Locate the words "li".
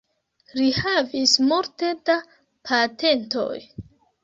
0.59-0.69